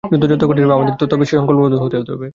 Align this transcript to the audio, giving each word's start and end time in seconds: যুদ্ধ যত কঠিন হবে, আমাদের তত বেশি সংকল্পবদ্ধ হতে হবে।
যুদ্ধ 0.03 0.23
যত 0.31 0.43
কঠিন 0.49 0.63
হবে, 0.65 0.75
আমাদের 0.77 0.95
তত 1.01 1.11
বেশি 1.13 1.33
সংকল্পবদ্ধ 1.37 1.75
হতে 1.83 2.11
হবে। 2.13 2.27